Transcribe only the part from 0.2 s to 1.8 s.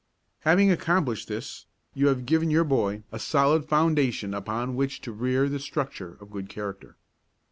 Having accomplished this,